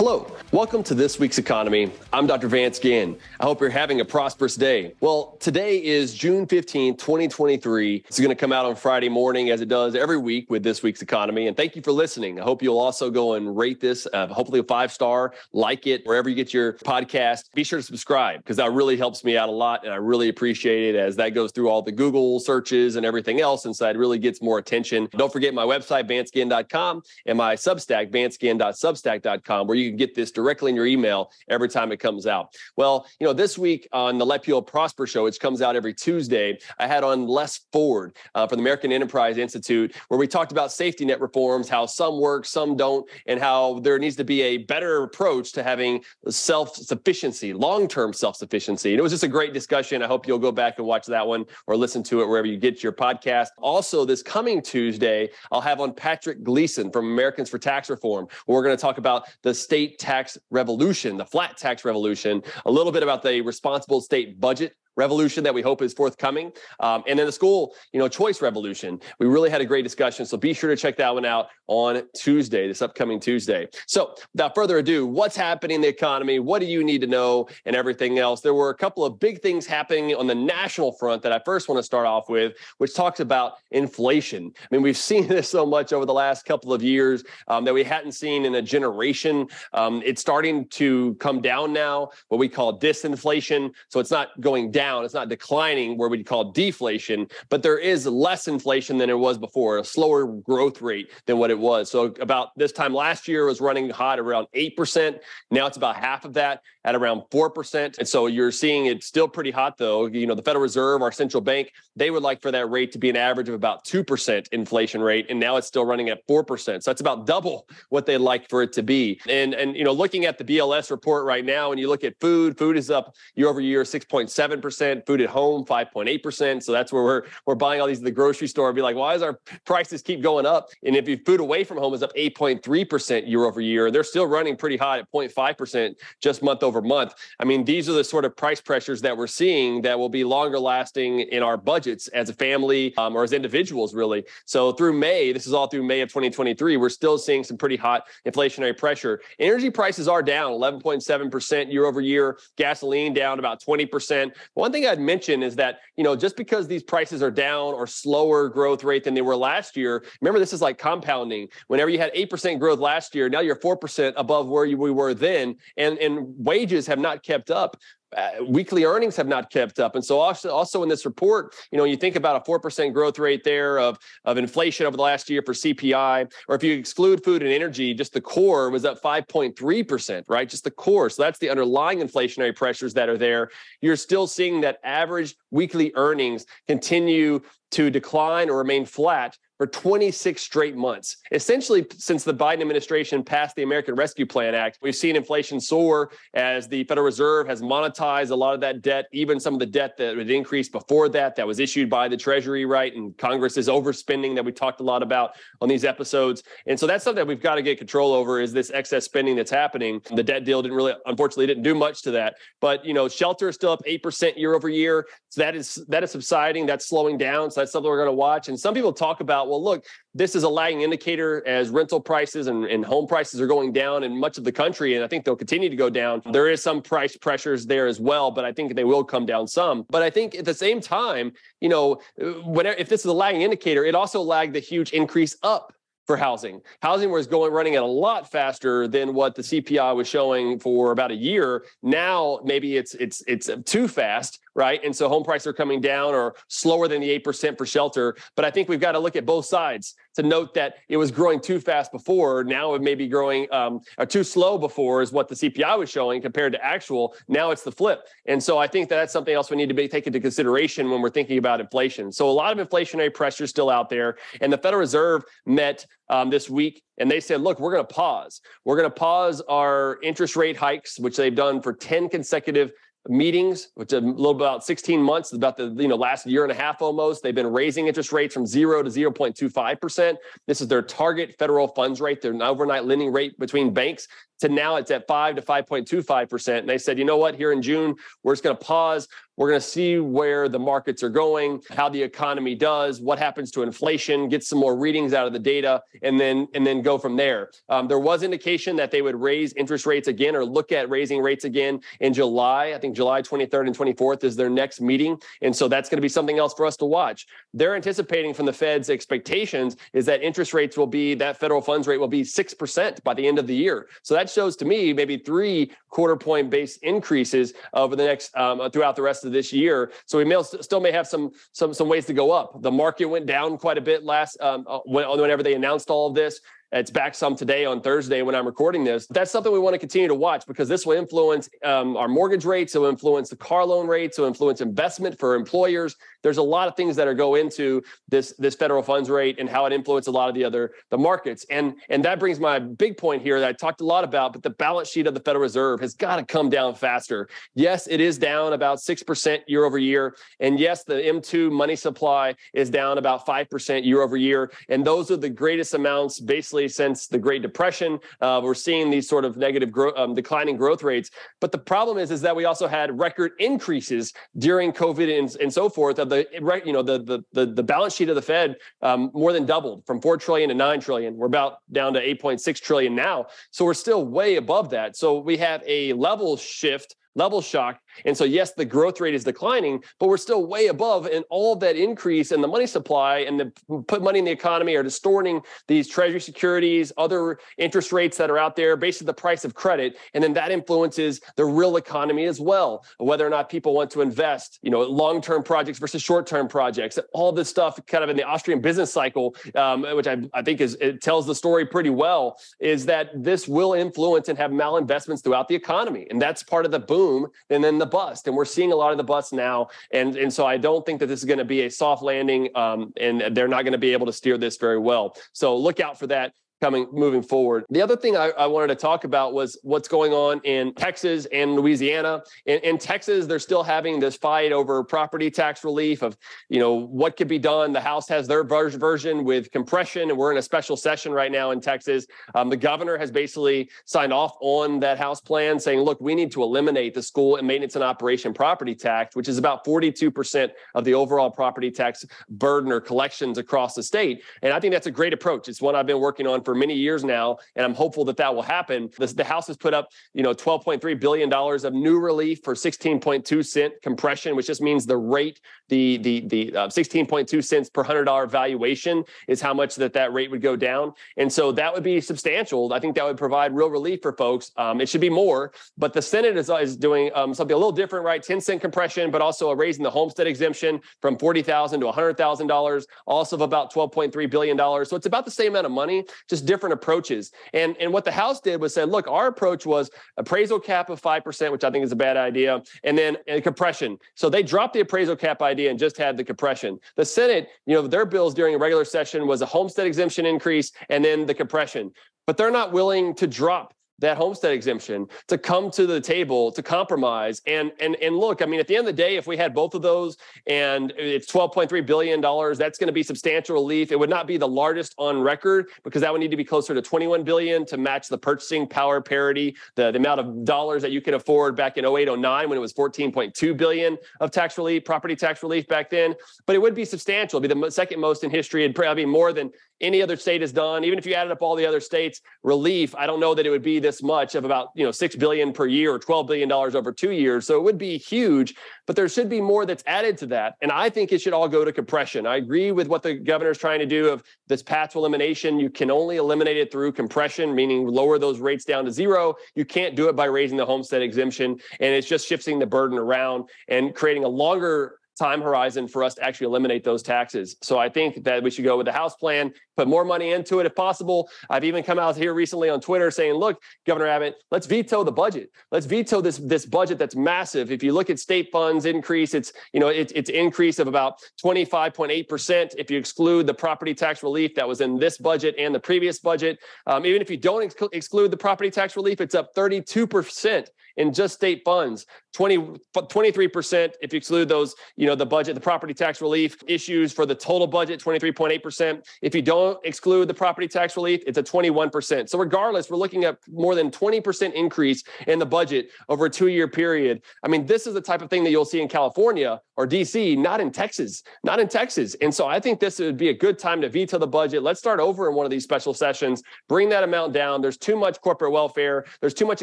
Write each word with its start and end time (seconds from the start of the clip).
Hello, 0.00 0.24
welcome 0.52 0.82
to 0.82 0.94
this 0.94 1.18
week's 1.18 1.38
economy. 1.38 1.92
I'm 2.12 2.26
Dr. 2.26 2.48
Vance 2.48 2.80
Ginn. 2.80 3.16
I 3.38 3.44
hope 3.44 3.60
you're 3.60 3.70
having 3.70 4.00
a 4.00 4.04
prosperous 4.04 4.56
day. 4.56 4.94
Well, 5.00 5.36
today 5.38 5.82
is 5.82 6.12
June 6.12 6.44
15, 6.44 6.96
2023. 6.96 8.04
It's 8.08 8.18
going 8.18 8.30
to 8.30 8.34
come 8.34 8.52
out 8.52 8.66
on 8.66 8.74
Friday 8.74 9.08
morning 9.08 9.50
as 9.50 9.60
it 9.60 9.68
does 9.68 9.94
every 9.94 10.18
week 10.18 10.50
with 10.50 10.64
this 10.64 10.82
week's 10.82 11.02
economy. 11.02 11.46
And 11.46 11.56
thank 11.56 11.76
you 11.76 11.82
for 11.82 11.92
listening. 11.92 12.40
I 12.40 12.42
hope 12.42 12.62
you'll 12.62 12.80
also 12.80 13.10
go 13.10 13.34
and 13.34 13.56
rate 13.56 13.80
this, 13.80 14.08
uh, 14.12 14.26
hopefully 14.26 14.58
a 14.58 14.64
five 14.64 14.92
star, 14.92 15.34
like 15.52 15.86
it 15.86 16.04
wherever 16.04 16.28
you 16.28 16.34
get 16.34 16.52
your 16.52 16.72
podcast. 16.72 17.52
Be 17.54 17.62
sure 17.62 17.78
to 17.78 17.82
subscribe 17.82 18.40
because 18.40 18.56
that 18.56 18.72
really 18.72 18.96
helps 18.96 19.22
me 19.22 19.36
out 19.36 19.48
a 19.48 19.52
lot. 19.52 19.84
And 19.84 19.92
I 19.92 19.96
really 19.96 20.30
appreciate 20.30 20.94
it 20.94 20.98
as 20.98 21.14
that 21.16 21.30
goes 21.30 21.52
through 21.52 21.68
all 21.68 21.82
the 21.82 21.92
Google 21.92 22.40
searches 22.40 22.96
and 22.96 23.06
everything 23.06 23.40
else. 23.40 23.66
And 23.66 23.76
so 23.76 23.88
it 23.88 23.96
really 23.96 24.18
gets 24.18 24.42
more 24.42 24.58
attention. 24.58 25.08
Don't 25.12 25.32
forget 25.32 25.54
my 25.54 25.64
website, 25.64 26.08
vanceginn.com, 26.08 27.02
and 27.26 27.38
my 27.38 27.54
Substack, 27.54 28.10
vanceginn.substack.com, 28.10 29.66
where 29.68 29.76
you 29.76 29.90
can 29.90 29.96
get 29.96 30.14
this 30.14 30.32
directly 30.40 30.70
in 30.70 30.76
your 30.76 30.86
email 30.86 31.30
every 31.48 31.68
time 31.68 31.92
it 31.92 31.98
comes 31.98 32.26
out. 32.26 32.54
Well, 32.76 33.06
you 33.18 33.26
know, 33.26 33.32
this 33.32 33.58
week 33.58 33.88
on 33.92 34.18
the 34.18 34.26
Let 34.26 34.42
People 34.42 34.62
Prosper 34.62 35.06
show, 35.06 35.24
which 35.24 35.38
comes 35.38 35.60
out 35.60 35.76
every 35.76 35.92
Tuesday, 35.92 36.58
I 36.78 36.86
had 36.86 37.04
on 37.04 37.26
Les 37.26 37.60
Ford 37.72 38.16
uh, 38.34 38.46
from 38.46 38.56
the 38.56 38.62
American 38.62 38.90
Enterprise 38.92 39.36
Institute, 39.36 39.94
where 40.08 40.18
we 40.18 40.26
talked 40.26 40.52
about 40.52 40.72
safety 40.72 41.04
net 41.04 41.20
reforms, 41.20 41.68
how 41.68 41.86
some 41.86 42.20
work, 42.20 42.46
some 42.46 42.76
don't, 42.76 43.08
and 43.26 43.38
how 43.38 43.80
there 43.80 43.98
needs 43.98 44.16
to 44.16 44.24
be 44.24 44.40
a 44.42 44.58
better 44.58 45.02
approach 45.02 45.52
to 45.52 45.62
having 45.62 46.02
self 46.28 46.74
sufficiency, 46.74 47.52
long 47.52 47.86
term 47.86 48.12
self 48.12 48.36
sufficiency. 48.36 48.90
And 48.92 48.98
it 48.98 49.02
was 49.02 49.12
just 49.12 49.24
a 49.24 49.28
great 49.28 49.52
discussion. 49.52 50.02
I 50.02 50.06
hope 50.06 50.26
you'll 50.26 50.38
go 50.38 50.52
back 50.52 50.78
and 50.78 50.86
watch 50.86 51.06
that 51.06 51.26
one 51.26 51.44
or 51.66 51.76
listen 51.76 52.02
to 52.04 52.22
it 52.22 52.28
wherever 52.28 52.46
you 52.46 52.56
get 52.56 52.82
your 52.82 52.92
podcast. 52.92 53.48
Also, 53.58 54.04
this 54.04 54.22
coming 54.22 54.62
Tuesday, 54.62 55.28
I'll 55.52 55.60
have 55.60 55.80
on 55.80 55.92
Patrick 55.92 56.42
Gleason 56.42 56.90
from 56.90 57.06
Americans 57.06 57.50
for 57.50 57.58
Tax 57.58 57.90
Reform. 57.90 58.26
Where 58.46 58.56
we're 58.56 58.64
going 58.64 58.76
to 58.76 58.80
talk 58.80 58.98
about 58.98 59.24
the 59.42 59.54
state 59.54 59.98
tax 59.98 60.29
revolution, 60.50 61.16
the 61.16 61.24
flat 61.24 61.56
tax 61.56 61.84
revolution, 61.84 62.42
a 62.66 62.70
little 62.70 62.92
bit 62.92 63.02
about 63.02 63.22
the 63.22 63.40
responsible 63.40 64.00
state 64.00 64.40
budget 64.40 64.74
revolution 65.00 65.42
that 65.44 65.54
we 65.54 65.62
hope 65.62 65.80
is 65.80 65.94
forthcoming. 65.94 66.52
Um, 66.78 67.02
and 67.06 67.18
then 67.18 67.24
the 67.24 67.32
school, 67.32 67.74
you 67.92 67.98
know, 67.98 68.06
choice 68.06 68.42
revolution. 68.42 69.00
We 69.18 69.26
really 69.26 69.48
had 69.48 69.62
a 69.62 69.64
great 69.64 69.82
discussion. 69.82 70.26
So 70.26 70.36
be 70.36 70.52
sure 70.52 70.68
to 70.68 70.76
check 70.76 70.98
that 70.98 71.14
one 71.14 71.24
out 71.24 71.46
on 71.68 72.02
Tuesday, 72.14 72.68
this 72.68 72.82
upcoming 72.82 73.18
Tuesday. 73.18 73.66
So 73.86 74.14
without 74.34 74.54
further 74.54 74.76
ado, 74.78 75.06
what's 75.06 75.36
happening 75.36 75.76
in 75.76 75.80
the 75.80 75.88
economy? 75.88 76.38
What 76.38 76.58
do 76.60 76.66
you 76.66 76.84
need 76.84 77.00
to 77.00 77.06
know 77.06 77.48
and 77.64 77.74
everything 77.74 78.18
else? 78.18 78.42
There 78.42 78.52
were 78.52 78.68
a 78.68 78.74
couple 78.74 79.02
of 79.04 79.18
big 79.18 79.40
things 79.40 79.66
happening 79.66 80.14
on 80.14 80.26
the 80.26 80.34
national 80.34 80.92
front 80.92 81.22
that 81.22 81.32
I 81.32 81.40
first 81.46 81.68
want 81.68 81.78
to 81.78 81.82
start 81.82 82.06
off 82.06 82.28
with, 82.28 82.52
which 82.76 82.94
talks 82.94 83.20
about 83.20 83.54
inflation. 83.70 84.52
I 84.60 84.66
mean, 84.70 84.82
we've 84.82 84.96
seen 85.10 85.26
this 85.28 85.48
so 85.48 85.64
much 85.64 85.94
over 85.94 86.04
the 86.04 86.12
last 86.12 86.44
couple 86.44 86.74
of 86.74 86.82
years 86.82 87.24
um, 87.48 87.64
that 87.64 87.72
we 87.72 87.84
hadn't 87.84 88.12
seen 88.12 88.44
in 88.44 88.54
a 88.56 88.62
generation. 88.62 89.46
Um, 89.72 90.02
it's 90.04 90.20
starting 90.20 90.68
to 90.80 91.14
come 91.14 91.40
down 91.40 91.72
now, 91.72 92.10
what 92.28 92.38
we 92.38 92.50
call 92.50 92.78
disinflation. 92.78 93.72
So 93.88 93.98
it's 93.98 94.10
not 94.10 94.28
going 94.40 94.70
down 94.70 94.89
down. 94.90 95.04
It's 95.04 95.14
not 95.14 95.28
declining 95.28 95.96
where 95.96 96.08
we'd 96.08 96.26
call 96.26 96.52
deflation, 96.52 97.28
but 97.48 97.62
there 97.62 97.78
is 97.78 98.06
less 98.06 98.48
inflation 98.48 98.98
than 98.98 99.10
it 99.10 99.18
was 99.18 99.38
before, 99.38 99.78
a 99.78 99.84
slower 99.84 100.26
growth 100.26 100.82
rate 100.82 101.10
than 101.26 101.38
what 101.38 101.50
it 101.50 101.58
was. 101.58 101.90
So 101.90 102.06
about 102.20 102.56
this 102.56 102.72
time 102.72 102.92
last 102.92 103.28
year 103.28 103.46
was 103.46 103.60
running 103.60 103.90
hot 103.90 104.18
around 104.18 104.48
8%. 104.54 105.18
Now 105.50 105.66
it's 105.66 105.76
about 105.76 105.96
half 105.96 106.24
of 106.24 106.34
that 106.34 106.62
at 106.84 106.94
around 106.94 107.22
4%. 107.30 107.98
And 107.98 108.08
so 108.08 108.26
you're 108.26 108.52
seeing 108.52 108.86
it's 108.86 109.06
still 109.06 109.28
pretty 109.28 109.50
hot 109.50 109.76
though. 109.76 110.06
You 110.06 110.26
know, 110.26 110.34
the 110.34 110.42
Federal 110.42 110.62
Reserve, 110.62 111.02
our 111.02 111.12
central 111.12 111.40
bank, 111.40 111.72
they 111.96 112.10
would 112.10 112.22
like 112.22 112.40
for 112.40 112.50
that 112.50 112.66
rate 112.70 112.92
to 112.92 112.98
be 112.98 113.10
an 113.10 113.16
average 113.16 113.48
of 113.48 113.54
about 113.54 113.84
2% 113.84 114.48
inflation 114.52 115.00
rate. 115.00 115.26
And 115.28 115.38
now 115.38 115.56
it's 115.56 115.66
still 115.66 115.84
running 115.84 116.08
at 116.08 116.26
4%. 116.26 116.58
So 116.58 116.90
that's 116.90 117.00
about 117.00 117.26
double 117.26 117.68
what 117.90 118.06
they'd 118.06 118.18
like 118.18 118.48
for 118.48 118.62
it 118.62 118.72
to 118.74 118.82
be. 118.82 119.20
And, 119.28 119.54
and, 119.54 119.76
you 119.76 119.84
know, 119.84 119.92
looking 119.92 120.24
at 120.24 120.38
the 120.38 120.44
BLS 120.44 120.90
report 120.90 121.24
right 121.24 121.44
now, 121.44 121.70
and 121.70 121.80
you 121.80 121.88
look 121.88 122.04
at 122.04 122.14
food, 122.20 122.56
food 122.56 122.76
is 122.76 122.90
up 122.90 123.14
year 123.34 123.48
over 123.48 123.60
year, 123.60 123.82
6.7% 123.82 125.06
food 125.06 125.20
at 125.20 125.28
home 125.28 125.64
5.8%. 125.64 126.62
So 126.62 126.72
that's 126.72 126.92
where 126.92 127.02
we're 127.02 127.22
we're 127.46 127.54
buying 127.54 127.80
all 127.80 127.86
these 127.86 127.98
at 127.98 128.04
the 128.04 128.10
grocery 128.10 128.48
store 128.48 128.68
and 128.68 128.76
be 128.76 128.82
like, 128.82 128.96
why 128.96 129.14
is 129.14 129.22
our 129.22 129.38
prices 129.64 130.02
keep 130.02 130.22
going 130.22 130.46
up? 130.46 130.68
And 130.84 130.96
if 130.96 131.08
you 131.08 131.18
food 131.24 131.40
away 131.40 131.64
from 131.64 131.78
home 131.78 131.94
is 131.94 132.02
up 132.02 132.14
8.3% 132.14 133.28
year 133.28 133.44
over 133.44 133.60
year, 133.60 133.90
they're 133.90 134.04
still 134.04 134.26
running 134.26 134.56
pretty 134.56 134.76
hot 134.76 135.00
at 135.00 135.10
0.5% 135.12 135.94
just 136.20 136.42
month 136.42 136.62
over 136.62 136.69
month. 136.78 137.14
I 137.40 137.44
mean, 137.44 137.64
these 137.64 137.88
are 137.88 137.92
the 137.92 138.04
sort 138.04 138.24
of 138.24 138.36
price 138.36 138.60
pressures 138.60 139.00
that 139.02 139.16
we're 139.16 139.26
seeing 139.26 139.82
that 139.82 139.98
will 139.98 140.08
be 140.08 140.22
longer 140.22 140.58
lasting 140.58 141.20
in 141.20 141.42
our 141.42 141.56
budgets 141.56 142.06
as 142.08 142.28
a 142.28 142.34
family 142.34 142.94
um, 142.96 143.16
or 143.16 143.24
as 143.24 143.32
individuals, 143.32 143.94
really. 143.94 144.24
So 144.44 144.72
through 144.72 144.92
May, 144.92 145.32
this 145.32 145.46
is 145.46 145.52
all 145.52 145.66
through 145.66 145.82
May 145.82 146.00
of 146.02 146.08
2023, 146.08 146.76
we're 146.76 146.88
still 146.88 147.18
seeing 147.18 147.42
some 147.42 147.56
pretty 147.56 147.76
hot 147.76 148.04
inflationary 148.26 148.76
pressure. 148.76 149.20
Energy 149.38 149.70
prices 149.70 150.06
are 150.06 150.22
down 150.22 150.52
11.7% 150.52 151.72
year 151.72 151.86
over 151.86 152.00
year, 152.00 152.38
gasoline 152.56 153.12
down 153.12 153.38
about 153.38 153.62
20%. 153.62 154.32
One 154.54 154.70
thing 154.70 154.86
I'd 154.86 155.00
mention 155.00 155.42
is 155.42 155.56
that, 155.56 155.80
you 155.96 156.04
know, 156.04 156.14
just 156.14 156.36
because 156.36 156.68
these 156.68 156.82
prices 156.82 157.22
are 157.22 157.30
down 157.30 157.74
or 157.74 157.86
slower 157.86 158.48
growth 158.48 158.84
rate 158.84 159.04
than 159.04 159.14
they 159.14 159.22
were 159.22 159.36
last 159.36 159.76
year, 159.76 160.04
remember 160.20 160.38
this 160.38 160.52
is 160.52 160.62
like 160.62 160.78
compounding. 160.78 161.48
Whenever 161.68 161.90
you 161.90 161.98
had 161.98 162.12
8% 162.14 162.58
growth 162.58 162.78
last 162.78 163.14
year, 163.14 163.28
now 163.28 163.40
you're 163.40 163.56
4% 163.56 164.12
above 164.16 164.48
where 164.48 164.66
we 164.76 164.90
were 164.90 165.14
then, 165.14 165.56
and, 165.76 165.98
and 165.98 166.34
wages 166.60 166.86
have 166.86 166.98
not 166.98 167.22
kept 167.22 167.50
up 167.50 167.76
uh, 168.16 168.30
weekly 168.48 168.84
earnings 168.84 169.16
have 169.16 169.28
not 169.28 169.50
kept 169.50 169.78
up. 169.78 169.94
And 169.94 170.04
so 170.04 170.18
also, 170.18 170.50
also 170.50 170.82
in 170.82 170.88
this 170.88 171.04
report, 171.04 171.54
you 171.70 171.78
know, 171.78 171.84
you 171.84 171.96
think 171.96 172.16
about 172.16 172.36
a 172.36 172.50
4% 172.50 172.92
growth 172.92 173.18
rate 173.18 173.44
there 173.44 173.78
of, 173.78 173.98
of 174.24 174.36
inflation 174.36 174.86
over 174.86 174.96
the 174.96 175.02
last 175.02 175.30
year 175.30 175.42
for 175.42 175.52
CPI, 175.52 176.32
or 176.48 176.56
if 176.56 176.64
you 176.64 176.76
exclude 176.76 177.22
food 177.22 177.42
and 177.42 177.52
energy, 177.52 177.94
just 177.94 178.12
the 178.12 178.20
core 178.20 178.70
was 178.70 178.84
up 178.84 179.00
5.3%, 179.00 180.24
right? 180.28 180.48
Just 180.48 180.64
the 180.64 180.70
core. 180.70 181.08
So 181.08 181.22
that's 181.22 181.38
the 181.38 181.50
underlying 181.50 182.00
inflationary 182.00 182.54
pressures 182.54 182.94
that 182.94 183.08
are 183.08 183.18
there. 183.18 183.50
You're 183.80 183.96
still 183.96 184.26
seeing 184.26 184.60
that 184.62 184.78
average 184.82 185.36
weekly 185.52 185.92
earnings 185.94 186.46
continue 186.66 187.40
to 187.72 187.90
decline 187.90 188.50
or 188.50 188.58
remain 188.58 188.84
flat 188.84 189.38
for 189.60 189.66
26 189.66 190.40
straight 190.40 190.74
months. 190.74 191.18
Essentially, 191.32 191.84
since 191.98 192.24
the 192.24 192.32
Biden 192.32 192.62
administration 192.62 193.22
passed 193.22 193.54
the 193.56 193.62
American 193.62 193.94
Rescue 193.94 194.24
Plan 194.24 194.54
Act, 194.54 194.78
we've 194.80 194.96
seen 194.96 195.16
inflation 195.16 195.60
soar 195.60 196.12
as 196.32 196.66
the 196.66 196.84
Federal 196.84 197.04
Reserve 197.04 197.46
has 197.46 197.60
monetized 197.60 198.30
a 198.30 198.34
lot 198.34 198.54
of 198.54 198.62
that 198.62 198.80
debt, 198.80 199.04
even 199.12 199.38
some 199.38 199.52
of 199.52 199.60
the 199.60 199.66
debt 199.66 199.98
that 199.98 200.16
had 200.16 200.30
increased 200.30 200.72
before 200.72 201.10
that, 201.10 201.36
that 201.36 201.46
was 201.46 201.58
issued 201.58 201.90
by 201.90 202.08
the 202.08 202.16
Treasury, 202.16 202.64
right? 202.64 202.96
And 202.96 203.14
Congress 203.18 203.58
is 203.58 203.68
overspending 203.68 204.34
that 204.34 204.42
we 204.46 204.50
talked 204.50 204.80
a 204.80 204.82
lot 204.82 205.02
about 205.02 205.32
on 205.60 205.68
these 205.68 205.84
episodes. 205.84 206.42
And 206.66 206.80
so 206.80 206.86
that's 206.86 207.04
something 207.04 207.16
that 207.16 207.26
we've 207.26 207.42
got 207.42 207.56
to 207.56 207.62
get 207.62 207.76
control 207.76 208.14
over 208.14 208.40
is 208.40 208.54
this 208.54 208.70
excess 208.72 209.04
spending 209.04 209.36
that's 209.36 209.50
happening. 209.50 210.00
The 210.14 210.22
debt 210.22 210.46
deal 210.46 210.62
didn't 210.62 210.74
really, 210.74 210.94
unfortunately, 211.04 211.48
didn't 211.48 211.64
do 211.64 211.74
much 211.74 212.00
to 212.04 212.12
that. 212.12 212.36
But, 212.62 212.82
you 212.82 212.94
know, 212.94 213.10
shelter 213.10 213.50
is 213.50 213.56
still 213.56 213.72
up 213.72 213.82
8% 213.86 214.38
year 214.38 214.54
over 214.54 214.70
year. 214.70 215.06
So 215.28 215.42
that 215.42 215.54
is, 215.54 215.84
that 215.88 216.02
is 216.02 216.12
subsiding. 216.12 216.64
That's 216.64 216.88
slowing 216.88 217.18
down. 217.18 217.50
So 217.50 217.60
that's 217.60 217.72
something 217.72 217.90
we're 217.90 217.98
going 217.98 218.06
to 218.06 218.12
watch. 218.12 218.48
And 218.48 218.58
some 218.58 218.72
people 218.72 218.94
talk 218.94 219.20
about, 219.20 219.49
well, 219.50 219.62
look, 219.62 219.84
this 220.14 220.34
is 220.34 220.42
a 220.42 220.48
lagging 220.48 220.82
indicator 220.82 221.46
as 221.46 221.68
rental 221.70 222.00
prices 222.00 222.46
and, 222.46 222.64
and 222.64 222.84
home 222.84 223.06
prices 223.06 223.40
are 223.40 223.46
going 223.46 223.72
down 223.72 224.02
in 224.04 224.18
much 224.18 224.38
of 224.38 224.44
the 224.44 224.52
country. 224.52 224.94
And 224.94 225.04
I 225.04 225.08
think 225.08 225.24
they'll 225.24 225.36
continue 225.36 225.68
to 225.68 225.76
go 225.76 225.90
down. 225.90 226.22
There 226.32 226.48
is 226.48 226.62
some 226.62 226.82
price 226.82 227.16
pressures 227.16 227.66
there 227.66 227.86
as 227.86 228.00
well, 228.00 228.30
but 228.30 228.44
I 228.44 228.52
think 228.52 228.74
they 228.74 228.84
will 228.84 229.04
come 229.04 229.26
down 229.26 229.46
some. 229.46 229.84
But 229.90 230.02
I 230.02 230.10
think 230.10 230.34
at 230.34 230.44
the 230.44 230.54
same 230.54 230.80
time, 230.80 231.32
you 231.60 231.68
know, 231.68 232.00
whenever, 232.44 232.76
if 232.78 232.88
this 232.88 233.00
is 233.00 233.06
a 233.06 233.12
lagging 233.12 233.42
indicator, 233.42 233.84
it 233.84 233.94
also 233.94 234.22
lagged 234.22 234.54
the 234.54 234.60
huge 234.60 234.92
increase 234.92 235.36
up 235.42 235.72
for 236.10 236.16
housing. 236.16 236.60
Housing 236.82 237.12
was 237.12 237.28
going 237.28 237.52
running 237.52 237.76
at 237.76 237.84
a 237.84 237.86
lot 237.86 238.28
faster 238.28 238.88
than 238.88 239.14
what 239.14 239.36
the 239.36 239.42
CPI 239.42 239.94
was 239.94 240.08
showing 240.08 240.58
for 240.58 240.90
about 240.90 241.12
a 241.12 241.14
year. 241.14 241.64
Now 241.84 242.40
maybe 242.42 242.76
it's 242.76 242.94
it's 242.94 243.22
it's 243.28 243.48
too 243.64 243.86
fast 243.86 244.40
right? 244.54 244.80
And 244.84 244.94
so 244.94 245.08
home 245.08 245.24
prices 245.24 245.46
are 245.46 245.52
coming 245.52 245.80
down 245.80 246.14
or 246.14 246.34
slower 246.48 246.88
than 246.88 247.00
the 247.00 247.20
8% 247.20 247.56
for 247.56 247.66
shelter. 247.66 248.16
But 248.36 248.44
I 248.44 248.50
think 248.50 248.68
we've 248.68 248.80
got 248.80 248.92
to 248.92 248.98
look 248.98 249.16
at 249.16 249.26
both 249.26 249.46
sides 249.46 249.94
to 250.16 250.22
note 250.22 250.54
that 250.54 250.74
it 250.88 250.96
was 250.96 251.10
growing 251.10 251.40
too 251.40 251.60
fast 251.60 251.92
before. 251.92 252.44
Now 252.44 252.74
it 252.74 252.82
may 252.82 252.94
be 252.94 253.08
growing 253.08 253.46
um, 253.52 253.80
or 253.98 254.06
too 254.06 254.24
slow 254.24 254.58
before 254.58 255.02
is 255.02 255.12
what 255.12 255.28
the 255.28 255.34
CPI 255.34 255.78
was 255.78 255.90
showing 255.90 256.20
compared 256.20 256.52
to 256.52 256.64
actual. 256.64 257.14
Now 257.28 257.50
it's 257.50 257.62
the 257.62 257.72
flip. 257.72 258.06
And 258.26 258.42
so 258.42 258.58
I 258.58 258.66
think 258.66 258.88
that 258.88 258.96
that's 258.96 259.12
something 259.12 259.34
else 259.34 259.50
we 259.50 259.56
need 259.56 259.68
to 259.68 259.74
be 259.74 259.88
take 259.88 260.06
into 260.06 260.20
consideration 260.20 260.90
when 260.90 261.00
we're 261.00 261.10
thinking 261.10 261.38
about 261.38 261.60
inflation. 261.60 262.12
So 262.12 262.28
a 262.28 262.32
lot 262.32 262.58
of 262.58 262.68
inflationary 262.68 263.12
pressure 263.12 263.44
is 263.44 263.50
still 263.50 263.70
out 263.70 263.88
there. 263.88 264.16
And 264.40 264.52
the 264.52 264.58
Federal 264.58 264.80
Reserve 264.80 265.24
met 265.46 265.86
um, 266.08 266.28
this 266.28 266.50
week 266.50 266.82
and 266.98 267.10
they 267.10 267.20
said, 267.20 267.40
look, 267.40 267.60
we're 267.60 267.72
going 267.72 267.86
to 267.86 267.94
pause. 267.94 268.40
We're 268.64 268.76
going 268.76 268.90
to 268.90 268.94
pause 268.94 269.40
our 269.42 269.98
interest 270.02 270.36
rate 270.36 270.56
hikes, 270.56 270.98
which 270.98 271.16
they've 271.16 271.34
done 271.34 271.62
for 271.62 271.72
10 271.72 272.08
consecutive 272.08 272.72
meetings, 273.08 273.68
which 273.74 273.92
a 273.92 274.00
little 274.00 274.30
about 274.30 274.64
16 274.64 275.02
months, 275.02 275.32
about 275.32 275.56
the 275.56 275.74
you 275.78 275.88
know 275.88 275.96
last 275.96 276.26
year 276.26 276.42
and 276.42 276.52
a 276.52 276.54
half 276.54 276.82
almost. 276.82 277.22
They've 277.22 277.34
been 277.34 277.52
raising 277.52 277.86
interest 277.86 278.12
rates 278.12 278.34
from 278.34 278.46
zero 278.46 278.82
to 278.82 278.90
0.25 278.90 279.80
percent. 279.80 280.18
This 280.46 280.60
is 280.60 280.68
their 280.68 280.82
target 280.82 281.34
federal 281.38 281.68
funds 281.68 282.00
rate, 282.00 282.20
their 282.20 282.34
overnight 282.42 282.84
lending 282.84 283.12
rate 283.12 283.38
between 283.38 283.72
banks. 283.72 284.06
To 284.40 284.48
now, 284.48 284.76
it's 284.76 284.90
at 284.90 285.06
five 285.06 285.36
to 285.36 285.42
5.25 285.42 286.28
percent. 286.28 286.58
And 286.60 286.68
they 286.68 286.78
said, 286.78 286.98
you 286.98 287.04
know 287.04 287.18
what? 287.18 287.34
Here 287.34 287.52
in 287.52 287.62
June, 287.62 287.94
we're 288.22 288.32
just 288.32 288.44
going 288.44 288.56
to 288.56 288.64
pause. 288.64 289.08
We're 289.40 289.48
going 289.48 289.60
to 289.60 289.66
see 289.66 289.98
where 289.98 290.50
the 290.50 290.58
markets 290.58 291.02
are 291.02 291.08
going, 291.08 291.62
how 291.70 291.88
the 291.88 292.02
economy 292.02 292.54
does, 292.54 293.00
what 293.00 293.18
happens 293.18 293.50
to 293.52 293.62
inflation, 293.62 294.28
get 294.28 294.44
some 294.44 294.58
more 294.58 294.76
readings 294.76 295.14
out 295.14 295.26
of 295.26 295.32
the 295.32 295.38
data, 295.38 295.82
and 296.02 296.20
then 296.20 296.46
and 296.52 296.66
then 296.66 296.82
go 296.82 296.98
from 296.98 297.16
there. 297.16 297.50
Um, 297.70 297.88
there 297.88 297.98
was 297.98 298.22
indication 298.22 298.76
that 298.76 298.90
they 298.90 299.00
would 299.00 299.16
raise 299.16 299.54
interest 299.54 299.86
rates 299.86 300.08
again 300.08 300.36
or 300.36 300.44
look 300.44 300.72
at 300.72 300.90
raising 300.90 301.22
rates 301.22 301.46
again 301.46 301.80
in 302.00 302.12
July. 302.12 302.74
I 302.74 302.78
think 302.78 302.94
July 302.94 303.22
23rd 303.22 303.68
and 303.68 303.96
24th 303.96 304.24
is 304.24 304.36
their 304.36 304.50
next 304.50 304.82
meeting, 304.82 305.18
and 305.40 305.56
so 305.56 305.68
that's 305.68 305.88
going 305.88 305.96
to 305.96 306.02
be 306.02 306.08
something 306.10 306.38
else 306.38 306.52
for 306.52 306.66
us 306.66 306.76
to 306.76 306.84
watch. 306.84 307.26
They're 307.54 307.74
anticipating 307.74 308.34
from 308.34 308.44
the 308.44 308.52
Fed's 308.52 308.90
expectations 308.90 309.78
is 309.94 310.04
that 310.04 310.22
interest 310.22 310.52
rates 310.52 310.76
will 310.76 310.86
be 310.86 311.14
that 311.14 311.38
federal 311.38 311.62
funds 311.62 311.88
rate 311.88 311.98
will 311.98 312.08
be 312.08 312.24
six 312.24 312.52
percent 312.52 313.02
by 313.04 313.14
the 313.14 313.26
end 313.26 313.38
of 313.38 313.46
the 313.46 313.56
year. 313.56 313.88
So 314.02 314.12
that 314.12 314.28
shows 314.28 314.54
to 314.56 314.66
me 314.66 314.92
maybe 314.92 315.16
three 315.16 315.72
quarter 315.88 316.16
point 316.16 316.50
base 316.50 316.76
increases 316.82 317.54
over 317.72 317.96
the 317.96 318.04
next 318.04 318.36
um, 318.36 318.70
throughout 318.70 318.96
the 318.96 319.02
rest 319.02 319.24
of 319.24 319.29
this 319.30 319.52
year. 319.52 319.92
So 320.06 320.18
we 320.18 320.24
may 320.24 320.42
still 320.42 320.80
may 320.80 320.92
have 320.92 321.06
some 321.06 321.32
some 321.52 321.72
some 321.74 321.88
ways 321.88 322.06
to 322.06 322.12
go 322.12 322.30
up. 322.30 322.60
The 322.62 322.70
market 322.70 323.06
went 323.06 323.26
down 323.26 323.58
quite 323.58 323.78
a 323.78 323.80
bit 323.80 324.04
last 324.04 324.40
um, 324.40 324.64
uh, 324.68 324.80
whenever 324.86 325.42
they 325.42 325.54
announced 325.54 325.90
all 325.90 326.08
of 326.08 326.14
this. 326.14 326.40
It's 326.72 326.90
back 326.90 327.16
some 327.16 327.34
today 327.34 327.64
on 327.64 327.80
Thursday 327.80 328.22
when 328.22 328.36
I'm 328.36 328.46
recording 328.46 328.84
this. 328.84 329.08
That's 329.08 329.32
something 329.32 329.52
we 329.52 329.58
want 329.58 329.74
to 329.74 329.78
continue 329.78 330.06
to 330.06 330.14
watch 330.14 330.46
because 330.46 330.68
this 330.68 330.86
will 330.86 330.96
influence 330.96 331.48
um, 331.64 331.96
our 331.96 332.06
mortgage 332.06 332.44
rates, 332.44 332.76
it 332.76 332.78
will 332.78 332.88
influence 332.88 333.28
the 333.28 333.34
car 333.34 333.66
loan 333.66 333.88
rates, 333.88 334.18
it 334.18 334.20
will 334.20 334.28
influence 334.28 334.60
investment 334.60 335.18
for 335.18 335.34
employers. 335.34 335.96
There's 336.22 336.36
a 336.36 336.42
lot 336.42 336.68
of 336.68 336.76
things 336.76 336.94
that 336.94 337.08
are 337.08 337.14
go 337.14 337.34
into 337.34 337.82
this 338.08 338.34
this 338.38 338.54
federal 338.54 338.84
funds 338.84 339.10
rate 339.10 339.40
and 339.40 339.48
how 339.48 339.66
it 339.66 339.72
influences 339.72 340.06
a 340.06 340.12
lot 340.12 340.28
of 340.28 340.36
the 340.36 340.44
other 340.44 340.70
the 340.90 340.98
markets. 340.98 341.44
And 341.50 341.74
and 341.88 342.04
that 342.04 342.20
brings 342.20 342.38
my 342.38 342.60
big 342.60 342.96
point 342.96 343.22
here 343.22 343.40
that 343.40 343.48
I 343.48 343.52
talked 343.52 343.80
a 343.80 343.84
lot 343.84 344.04
about. 344.04 344.32
But 344.32 344.44
the 344.44 344.50
balance 344.50 344.88
sheet 344.88 345.08
of 345.08 345.14
the 345.14 345.20
Federal 345.20 345.42
Reserve 345.42 345.80
has 345.80 345.94
got 345.94 346.16
to 346.16 346.24
come 346.24 346.50
down 346.50 346.76
faster. 346.76 347.28
Yes, 347.56 347.88
it 347.88 348.00
is 348.00 348.16
down 348.16 348.52
about 348.52 348.80
six 348.80 349.02
percent 349.02 349.42
year 349.48 349.64
over 349.64 349.78
year, 349.78 350.14
and 350.38 350.60
yes, 350.60 350.84
the 350.84 350.94
M2 350.94 351.50
money 351.50 351.74
supply 351.74 352.36
is 352.54 352.70
down 352.70 352.98
about 352.98 353.26
five 353.26 353.50
percent 353.50 353.84
year 353.84 354.02
over 354.02 354.16
year. 354.16 354.52
And 354.68 354.86
those 354.86 355.10
are 355.10 355.16
the 355.16 355.30
greatest 355.30 355.74
amounts 355.74 356.20
basically 356.20 356.59
since 356.68 357.06
the 357.06 357.18
Great 357.18 357.42
Depression. 357.42 357.98
Uh, 358.20 358.40
we're 358.42 358.54
seeing 358.54 358.90
these 358.90 359.08
sort 359.08 359.24
of 359.24 359.36
negative 359.36 359.72
um, 359.96 360.14
declining 360.14 360.56
growth 360.56 360.82
rates. 360.82 361.10
But 361.40 361.52
the 361.52 361.58
problem 361.58 361.98
is, 361.98 362.10
is 362.10 362.20
that 362.22 362.34
we 362.34 362.44
also 362.44 362.66
had 362.66 362.98
record 362.98 363.32
increases 363.38 364.12
during 364.38 364.72
COVID 364.72 365.18
and, 365.18 365.36
and 365.36 365.52
so 365.52 365.68
forth. 365.68 365.98
Of 365.98 366.08
the 366.08 366.26
you 366.64 366.72
know 366.72 366.82
the 366.82 366.98
the 366.98 367.24
the, 367.32 367.46
the 367.46 367.62
balance 367.62 367.94
sheet 367.94 368.08
of 368.08 368.14
the 368.14 368.22
Fed 368.22 368.56
um, 368.82 369.10
more 369.14 369.32
than 369.32 369.46
doubled 369.46 369.84
from 369.86 370.00
four 370.00 370.16
trillion 370.16 370.48
to 370.48 370.54
nine 370.54 370.80
trillion. 370.80 371.16
We're 371.16 371.26
about 371.26 371.58
down 371.72 371.92
to 371.94 372.00
eight 372.00 372.20
point 372.20 372.40
six 372.40 372.60
trillion 372.60 372.94
now. 372.94 373.26
So 373.50 373.64
we're 373.64 373.74
still 373.74 374.04
way 374.04 374.36
above 374.36 374.70
that. 374.70 374.96
So 374.96 375.18
we 375.18 375.36
have 375.38 375.62
a 375.66 375.92
level 375.94 376.36
shift 376.36 376.96
level 377.14 377.42
shock 377.42 377.80
and 378.04 378.16
so, 378.16 378.24
yes, 378.24 378.52
the 378.52 378.64
growth 378.64 379.00
rate 379.00 379.14
is 379.14 379.24
declining, 379.24 379.82
but 379.98 380.08
we're 380.08 380.16
still 380.16 380.46
way 380.46 380.66
above. 380.68 381.06
And 381.06 381.24
all 381.30 381.56
that 381.56 381.76
increase 381.76 382.32
in 382.32 382.40
the 382.40 382.48
money 382.48 382.66
supply 382.66 383.18
and 383.18 383.38
the 383.40 383.52
put 383.86 384.02
money 384.02 384.18
in 384.18 384.24
the 384.24 384.30
economy 384.30 384.74
are 384.76 384.82
distorting 384.82 385.40
these 385.66 385.88
treasury 385.88 386.20
securities, 386.20 386.92
other 386.96 387.38
interest 387.58 387.92
rates 387.92 388.16
that 388.16 388.30
are 388.30 388.38
out 388.38 388.56
there, 388.56 388.76
basically 388.76 389.06
the 389.06 389.14
price 389.14 389.44
of 389.44 389.54
credit. 389.54 389.98
And 390.14 390.22
then 390.22 390.32
that 390.34 390.50
influences 390.50 391.20
the 391.36 391.44
real 391.44 391.76
economy 391.76 392.24
as 392.24 392.40
well, 392.40 392.84
whether 392.98 393.26
or 393.26 393.30
not 393.30 393.48
people 393.48 393.74
want 393.74 393.90
to 393.92 394.00
invest, 394.00 394.58
you 394.62 394.70
know, 394.70 394.80
long 394.82 395.20
term 395.20 395.42
projects 395.42 395.78
versus 395.78 396.02
short 396.02 396.26
term 396.26 396.48
projects. 396.48 396.98
All 397.12 397.32
this 397.32 397.48
stuff 397.48 397.78
kind 397.86 398.04
of 398.04 398.10
in 398.10 398.16
the 398.16 398.24
Austrian 398.24 398.60
business 398.60 398.92
cycle, 398.92 399.34
um, 399.54 399.82
which 399.82 400.06
I, 400.06 400.18
I 400.34 400.42
think 400.42 400.60
is 400.60 400.74
it 400.80 401.02
tells 401.02 401.26
the 401.26 401.34
story 401.34 401.66
pretty 401.66 401.90
well, 401.90 402.38
is 402.60 402.86
that 402.86 403.10
this 403.14 403.48
will 403.48 403.74
influence 403.74 404.28
and 404.28 404.38
have 404.38 404.50
malinvestments 404.50 405.22
throughout 405.22 405.48
the 405.48 405.54
economy. 405.54 406.06
And 406.10 406.20
that's 406.20 406.42
part 406.42 406.64
of 406.64 406.70
the 406.70 406.78
boom. 406.78 407.28
And 407.50 407.62
then 407.62 407.78
the 407.78 407.86
bust, 407.90 408.26
and 408.26 408.36
we're 408.36 408.44
seeing 408.44 408.72
a 408.72 408.76
lot 408.76 408.92
of 408.92 408.98
the 408.98 409.04
bust 409.04 409.32
now. 409.32 409.68
And 409.90 410.16
and 410.16 410.32
so 410.32 410.46
I 410.46 410.56
don't 410.56 410.84
think 410.86 411.00
that 411.00 411.06
this 411.06 411.20
is 411.20 411.24
going 411.24 411.38
to 411.38 411.44
be 411.44 411.62
a 411.62 411.70
soft 411.70 412.02
landing, 412.02 412.48
um, 412.54 412.92
and 412.96 413.34
they're 413.34 413.48
not 413.48 413.62
going 413.62 413.72
to 413.72 413.78
be 413.78 413.92
able 413.92 414.06
to 414.06 414.12
steer 414.12 414.38
this 414.38 414.56
very 414.56 414.78
well. 414.78 415.16
So 415.32 415.56
look 415.56 415.80
out 415.80 415.98
for 415.98 416.06
that 416.08 416.32
coming 416.60 416.86
moving 416.92 417.22
forward. 417.22 417.64
The 417.70 417.80
other 417.80 417.96
thing 417.96 418.16
I, 418.16 418.30
I, 418.30 418.46
wanted 418.46 418.68
to 418.68 418.74
talk 418.74 419.04
about 419.04 419.32
was 419.32 419.58
what's 419.62 419.88
going 419.88 420.12
on 420.12 420.40
in 420.44 420.74
Texas 420.74 421.26
and 421.32 421.54
Louisiana. 421.54 422.22
In, 422.44 422.58
in, 422.60 422.78
Texas, 422.78 423.26
they're 423.26 423.38
still 423.38 423.62
having 423.62 423.98
this 423.98 424.16
fight 424.16 424.52
over 424.52 424.84
property 424.84 425.30
tax 425.30 425.64
relief 425.64 426.02
of, 426.02 426.18
you 426.48 426.58
know, 426.58 426.74
what 426.74 427.16
could 427.16 427.28
be 427.28 427.38
done. 427.38 427.72
The 427.72 427.80
House 427.80 428.08
has 428.08 428.26
their 428.26 428.44
ver- 428.44 428.70
version 428.70 429.24
with 429.24 429.50
compression, 429.52 430.10
and 430.10 430.18
we're 430.18 430.32
in 430.32 430.38
a 430.38 430.42
special 430.42 430.76
session 430.76 431.12
right 431.12 431.32
now 431.32 431.50
in 431.52 431.60
Texas. 431.60 432.06
Um, 432.34 432.50
the 432.50 432.56
governor 432.56 432.98
has 432.98 433.10
basically 433.10 433.70
signed 433.86 434.12
off 434.12 434.36
on 434.40 434.80
that 434.80 434.98
House 434.98 435.20
plan, 435.20 435.58
saying, 435.58 435.80
look, 435.80 436.00
we 436.00 436.14
need 436.14 436.30
to 436.32 436.42
eliminate 436.42 436.94
the 436.94 437.02
school 437.02 437.36
and 437.36 437.46
maintenance 437.46 437.74
and 437.74 437.84
operation 437.84 438.34
property 438.34 438.74
tax, 438.74 439.16
which 439.16 439.28
is 439.28 439.38
about 439.38 439.64
42% 439.64 440.50
of 440.74 440.84
the 440.84 440.94
overall 440.94 441.30
property 441.30 441.70
tax 441.70 442.04
burden 442.28 442.70
or 442.70 442.80
collections 442.80 443.38
across 443.38 443.74
the 443.74 443.82
state. 443.82 444.22
And 444.42 444.52
I 444.52 444.60
think 444.60 444.72
that's 444.72 444.86
a 444.86 444.90
great 444.90 445.12
approach. 445.12 445.48
It's 445.48 445.62
one 445.62 445.74
I've 445.74 445.86
been 445.86 446.00
working 446.00 446.26
on 446.26 446.42
for 446.42 446.49
for 446.50 446.54
many 446.56 446.74
years 446.74 447.04
now, 447.04 447.38
and 447.54 447.64
I'm 447.64 447.74
hopeful 447.74 448.04
that 448.06 448.16
that 448.16 448.34
will 448.34 448.42
happen. 448.42 448.90
The, 448.98 449.06
the 449.06 449.22
House 449.22 449.46
has 449.46 449.56
put 449.56 449.72
up, 449.72 449.88
you 450.14 450.24
know, 450.24 450.34
12.3 450.34 450.98
billion 450.98 451.28
dollars 451.28 451.62
of 451.62 451.72
new 451.72 452.00
relief 452.00 452.40
for 452.42 452.54
16.2 452.54 453.46
cent 453.46 453.74
compression, 453.82 454.34
which 454.34 454.48
just 454.48 454.60
means 454.60 454.84
the 454.84 454.96
rate, 454.96 455.40
the 455.68 455.98
the 455.98 456.26
the 456.26 456.56
uh, 456.56 456.66
16.2 456.66 457.44
cents 457.44 457.70
per 457.70 457.84
hundred 457.84 458.06
dollar 458.06 458.26
valuation 458.26 459.04
is 459.28 459.40
how 459.40 459.54
much 459.54 459.76
that 459.76 459.92
that 459.92 460.12
rate 460.12 460.28
would 460.28 460.42
go 460.42 460.56
down, 460.56 460.92
and 461.18 461.32
so 461.32 461.52
that 461.52 461.72
would 461.72 461.84
be 461.84 462.00
substantial. 462.00 462.72
I 462.72 462.80
think 462.80 462.96
that 462.96 463.04
would 463.04 463.16
provide 463.16 463.54
real 463.54 463.70
relief 463.70 464.02
for 464.02 464.12
folks. 464.12 464.50
Um, 464.56 464.80
it 464.80 464.88
should 464.88 465.00
be 465.00 465.08
more, 465.08 465.52
but 465.78 465.92
the 465.92 466.02
Senate 466.02 466.36
is 466.36 466.50
is 466.50 466.76
doing 466.76 467.12
um, 467.14 467.32
something 467.32 467.54
a 467.54 467.56
little 467.56 467.70
different, 467.70 468.04
right? 468.04 468.20
10 468.20 468.40
cent 468.40 468.60
compression, 468.60 469.12
but 469.12 469.22
also 469.22 469.52
raising 469.52 469.84
the 469.84 469.90
homestead 469.90 470.26
exemption 470.26 470.80
from 471.00 471.16
40,000 471.16 471.78
to 471.78 471.86
100,000 471.86 472.46
dollars, 472.48 472.88
also 473.06 473.36
of 473.36 473.40
about 473.40 473.72
12.3 473.72 474.28
billion 474.28 474.56
dollars. 474.56 474.90
So 474.90 474.96
it's 474.96 475.06
about 475.06 475.24
the 475.24 475.30
same 475.30 475.52
amount 475.52 475.66
of 475.66 475.72
money, 475.72 476.04
just 476.28 476.39
just 476.40 476.46
different 476.46 476.72
approaches. 476.72 477.32
And, 477.52 477.76
and 477.78 477.92
what 477.92 478.04
the 478.04 478.12
House 478.12 478.40
did 478.40 478.60
was 478.60 478.74
said, 478.74 478.88
look, 478.88 479.06
our 479.08 479.28
approach 479.28 479.66
was 479.66 479.90
appraisal 480.16 480.58
cap 480.58 480.90
of 480.90 481.00
5%, 481.00 481.52
which 481.52 481.64
I 481.64 481.70
think 481.70 481.84
is 481.84 481.92
a 481.92 481.96
bad 481.96 482.16
idea, 482.16 482.62
and 482.84 482.96
then 482.96 483.16
and 483.26 483.42
compression. 483.42 483.98
So 484.14 484.28
they 484.28 484.42
dropped 484.42 484.74
the 484.74 484.80
appraisal 484.80 485.16
cap 485.16 485.42
idea 485.42 485.70
and 485.70 485.78
just 485.78 485.96
had 485.96 486.16
the 486.16 486.24
compression. 486.24 486.78
The 486.96 487.04
Senate, 487.04 487.48
you 487.66 487.74
know, 487.74 487.86
their 487.86 488.06
bills 488.06 488.34
during 488.34 488.54
a 488.54 488.58
regular 488.58 488.84
session 488.84 489.26
was 489.26 489.42
a 489.42 489.46
homestead 489.46 489.86
exemption 489.86 490.26
increase 490.26 490.72
and 490.88 491.04
then 491.04 491.26
the 491.26 491.34
compression. 491.34 491.92
But 492.26 492.36
they're 492.36 492.50
not 492.50 492.72
willing 492.72 493.14
to 493.16 493.26
drop 493.26 493.74
that 494.00 494.16
homestead 494.16 494.52
exemption 494.52 495.06
to 495.28 495.38
come 495.38 495.70
to 495.70 495.86
the 495.86 496.00
table 496.00 496.50
to 496.52 496.62
compromise. 496.62 497.40
And 497.46 497.72
and 497.80 497.96
and 497.96 498.16
look 498.16 498.42
i 498.42 498.46
mean 498.46 498.60
at 498.60 498.66
the 498.66 498.76
end 498.76 498.88
of 498.88 498.96
the 498.96 499.02
day 499.02 499.16
if 499.16 499.26
we 499.26 499.36
had 499.36 499.54
both 499.54 499.74
of 499.74 499.82
those 499.82 500.16
and 500.46 500.92
it's 500.96 501.30
12.3 501.30 501.86
billion 501.86 502.20
dollars 502.20 502.58
that's 502.58 502.78
going 502.78 502.88
to 502.88 502.92
be 502.92 503.02
substantial 503.02 503.54
relief. 503.54 503.92
It 503.92 503.98
would 503.98 504.10
not 504.10 504.26
be 504.26 504.36
the 504.36 504.48
largest 504.48 504.94
on 504.98 505.20
record 505.20 505.68
because 505.84 506.02
that 506.02 506.12
would 506.12 506.20
need 506.20 506.30
to 506.30 506.36
be 506.36 506.44
closer 506.44 506.74
to 506.74 506.82
21 506.82 507.22
billion 507.22 507.64
to 507.66 507.76
match 507.76 508.08
the 508.08 508.18
purchasing 508.18 508.66
power 508.66 509.00
parity 509.00 509.56
the, 509.76 509.90
the 509.90 509.98
amount 509.98 510.20
of 510.20 510.44
dollars 510.44 510.82
that 510.82 510.90
you 510.90 511.00
could 511.00 511.14
afford 511.14 511.54
back 511.54 511.76
in 511.76 511.84
08 511.84 512.18
09 512.18 512.48
when 512.48 512.56
it 512.56 512.60
was 512.60 512.72
14.2 512.72 513.56
billion 513.56 513.96
of 514.20 514.30
tax 514.30 514.58
relief 514.58 514.84
property 514.84 515.14
tax 515.14 515.42
relief 515.42 515.68
back 515.68 515.90
then. 515.90 516.14
But 516.46 516.56
it 516.56 516.62
would 516.62 516.74
be 516.74 516.84
substantial 516.84 517.38
It'd 517.38 517.54
be 517.54 517.60
the 517.60 517.70
second 517.70 518.00
most 518.00 518.24
in 518.24 518.30
history 518.30 518.64
it'd 518.64 518.74
probably 518.74 519.04
more 519.04 519.32
than 519.32 519.52
any 519.80 520.02
other 520.02 520.16
state 520.16 520.42
has 520.42 520.52
done. 520.52 520.84
Even 520.84 520.98
if 520.98 521.06
you 521.06 521.14
added 521.14 521.32
up 521.32 521.42
all 521.42 521.56
the 521.56 521.66
other 521.66 521.80
states 521.80 522.20
relief 522.42 522.94
i 522.94 523.06
don't 523.06 523.20
know 523.20 523.34
that 523.34 523.46
it 523.46 523.50
would 523.50 523.62
be 523.62 523.78
the 523.78 523.89
this 523.90 524.02
much 524.04 524.36
of 524.36 524.44
about 524.44 524.68
you 524.74 524.84
know 524.84 524.92
six 524.92 525.16
billion 525.16 525.52
per 525.52 525.66
year 525.66 525.92
or 525.92 525.98
twelve 525.98 526.28
billion 526.28 526.48
dollars 526.48 526.74
over 526.74 526.92
two 526.92 527.10
years. 527.10 527.46
So 527.46 527.56
it 527.56 527.62
would 527.64 527.78
be 527.78 527.98
huge, 527.98 528.54
but 528.86 528.94
there 528.94 529.08
should 529.08 529.28
be 529.28 529.40
more 529.40 529.66
that's 529.66 529.82
added 529.86 530.16
to 530.18 530.26
that. 530.26 530.54
And 530.62 530.70
I 530.70 530.88
think 530.88 531.12
it 531.12 531.20
should 531.20 531.32
all 531.32 531.48
go 531.48 531.64
to 531.64 531.72
compression. 531.72 532.26
I 532.26 532.36
agree 532.36 532.70
with 532.70 532.86
what 532.86 533.02
the 533.02 533.14
governor 533.14 533.50
is 533.50 533.58
trying 533.58 533.80
to 533.80 533.86
do 533.86 534.08
of 534.08 534.22
this 534.46 534.62
path 534.62 534.90
to 534.92 534.98
elimination. 534.98 535.58
You 535.58 535.70
can 535.70 535.90
only 535.90 536.16
eliminate 536.16 536.56
it 536.56 536.70
through 536.70 536.92
compression, 536.92 537.52
meaning 537.52 537.86
lower 537.86 538.18
those 538.18 538.38
rates 538.38 538.64
down 538.64 538.84
to 538.84 538.92
zero. 538.92 539.34
You 539.56 539.64
can't 539.64 539.96
do 539.96 540.08
it 540.08 540.14
by 540.14 540.26
raising 540.26 540.56
the 540.56 540.66
homestead 540.66 541.02
exemption, 541.02 541.58
and 541.80 541.94
it's 541.94 542.06
just 542.06 542.28
shifting 542.28 542.60
the 542.60 542.66
burden 542.66 542.96
around 542.96 543.48
and 543.66 543.92
creating 543.94 544.22
a 544.22 544.28
longer 544.28 544.99
time 545.18 545.40
horizon 545.40 545.86
for 545.86 546.02
us 546.02 546.14
to 546.14 546.24
actually 546.24 546.46
eliminate 546.46 546.84
those 546.84 547.02
taxes. 547.02 547.56
So 547.62 547.78
I 547.78 547.88
think 547.88 548.24
that 548.24 548.42
we 548.42 548.50
should 548.50 548.64
go 548.64 548.76
with 548.76 548.86
the 548.86 548.92
House 548.92 549.14
plan, 549.16 549.52
put 549.76 549.88
more 549.88 550.04
money 550.04 550.32
into 550.32 550.60
it 550.60 550.66
if 550.66 550.74
possible. 550.74 551.28
I've 551.48 551.64
even 551.64 551.82
come 551.82 551.98
out 551.98 552.16
here 552.16 552.34
recently 552.34 552.68
on 552.68 552.80
Twitter 552.80 553.10
saying, 553.10 553.34
look, 553.34 553.62
Governor 553.86 554.06
Abbott, 554.06 554.36
let's 554.50 554.66
veto 554.66 555.04
the 555.04 555.12
budget. 555.12 555.50
Let's 555.70 555.86
veto 555.86 556.20
this, 556.20 556.38
this 556.38 556.66
budget 556.66 556.98
that's 556.98 557.16
massive. 557.16 557.70
If 557.70 557.82
you 557.82 557.92
look 557.92 558.10
at 558.10 558.18
state 558.18 558.50
funds 558.50 558.86
increase, 558.86 559.34
it's, 559.34 559.52
you 559.72 559.80
know, 559.80 559.88
it, 559.88 560.12
it's 560.14 560.30
increase 560.30 560.78
of 560.78 560.88
about 560.88 561.20
25.8%. 561.44 562.74
If 562.78 562.90
you 562.90 562.98
exclude 562.98 563.46
the 563.46 563.54
property 563.54 563.94
tax 563.94 564.22
relief 564.22 564.54
that 564.54 564.66
was 564.66 564.80
in 564.80 564.98
this 564.98 565.18
budget 565.18 565.54
and 565.58 565.74
the 565.74 565.80
previous 565.80 566.18
budget, 566.18 566.58
um, 566.86 567.04
even 567.04 567.20
if 567.20 567.30
you 567.30 567.36
don't 567.36 567.64
ex- 567.64 567.74
exclude 567.92 568.30
the 568.30 568.36
property 568.36 568.70
tax 568.70 568.96
relief, 568.96 569.20
it's 569.20 569.34
up 569.34 569.54
32% 569.54 570.68
in 570.96 571.12
just 571.12 571.34
state 571.34 571.62
funds. 571.64 572.06
20, 572.32 572.58
23% 572.94 573.92
if 574.00 574.12
you 574.12 574.16
exclude 574.16 574.48
those, 574.48 574.74
you 574.96 575.06
know, 575.06 575.14
the 575.14 575.26
budget, 575.26 575.54
the 575.54 575.60
property 575.60 575.92
tax 575.92 576.20
relief 576.20 576.62
issues 576.68 577.12
for 577.12 577.26
the 577.26 577.34
total 577.34 577.66
budget, 577.66 578.00
23.8%. 578.00 579.04
If 579.20 579.34
you 579.34 579.42
don't 579.42 579.84
exclude 579.84 580.28
the 580.28 580.34
property 580.34 580.68
tax 580.68 580.96
relief, 580.96 581.22
it's 581.26 581.38
a 581.38 581.42
21%. 581.42 582.28
So 582.28 582.38
regardless, 582.38 582.88
we're 582.88 582.98
looking 582.98 583.24
at 583.24 583.38
more 583.48 583.74
than 583.74 583.90
20% 583.90 584.52
increase 584.52 585.02
in 585.26 585.38
the 585.38 585.46
budget 585.46 585.90
over 586.08 586.26
a 586.26 586.30
two-year 586.30 586.68
period. 586.68 587.22
I 587.42 587.48
mean, 587.48 587.66
this 587.66 587.86
is 587.86 587.94
the 587.94 588.00
type 588.00 588.22
of 588.22 588.30
thing 588.30 588.44
that 588.44 588.50
you'll 588.50 588.64
see 588.64 588.80
in 588.80 588.88
California 588.88 589.60
or 589.76 589.86
DC, 589.86 590.38
not 590.38 590.60
in 590.60 590.70
Texas, 590.70 591.22
not 591.42 591.58
in 591.58 591.66
Texas. 591.66 592.14
And 592.20 592.32
so 592.32 592.46
I 592.46 592.60
think 592.60 592.78
this 592.78 592.98
would 593.00 593.16
be 593.16 593.30
a 593.30 593.34
good 593.34 593.58
time 593.58 593.80
to 593.80 593.88
veto 593.88 594.18
the 594.18 594.26
budget. 594.26 594.62
Let's 594.62 594.78
start 594.78 595.00
over 595.00 595.28
in 595.28 595.34
one 595.34 595.46
of 595.46 595.50
these 595.50 595.64
special 595.64 595.94
sessions, 595.94 596.42
bring 596.68 596.88
that 596.90 597.02
amount 597.02 597.32
down. 597.32 597.60
There's 597.60 597.78
too 597.78 597.96
much 597.96 598.20
corporate 598.20 598.52
welfare. 598.52 599.04
There's 599.20 599.34
too 599.34 599.46
much 599.46 599.62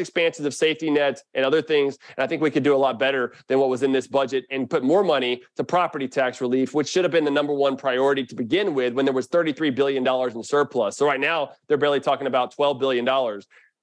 expansions 0.00 0.46
of 0.46 0.54
safety 0.54 0.90
nets 0.90 1.17
and 1.34 1.44
other 1.44 1.62
things. 1.62 1.98
And 2.16 2.24
I 2.24 2.26
think 2.26 2.42
we 2.42 2.50
could 2.50 2.62
do 2.62 2.74
a 2.74 2.76
lot 2.76 2.98
better 2.98 3.34
than 3.48 3.58
what 3.58 3.68
was 3.68 3.82
in 3.82 3.92
this 3.92 4.06
budget 4.06 4.44
and 4.50 4.68
put 4.68 4.82
more 4.82 5.04
money 5.04 5.42
to 5.56 5.64
property 5.64 6.08
tax 6.08 6.40
relief, 6.40 6.74
which 6.74 6.88
should 6.88 7.04
have 7.04 7.12
been 7.12 7.24
the 7.24 7.30
number 7.30 7.52
one 7.52 7.76
priority 7.76 8.24
to 8.26 8.34
begin 8.34 8.74
with 8.74 8.94
when 8.94 9.04
there 9.04 9.14
was 9.14 9.28
$33 9.28 9.74
billion 9.74 10.06
in 10.06 10.42
surplus. 10.42 10.96
So 10.96 11.06
right 11.06 11.20
now 11.20 11.50
they're 11.66 11.78
barely 11.78 12.00
talking 12.00 12.26
about 12.26 12.56
$12 12.56 12.78
billion. 12.80 13.04